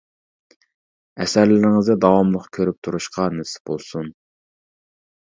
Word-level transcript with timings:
ئەسەرلىرىڭىزنى 1.25 1.95
داۋاملىق 2.05 2.47
كۆرۈپ 2.57 2.79
تۇرۇشقا 2.89 3.27
نېسىپ 3.41 3.71
بولسۇن! 3.71 4.11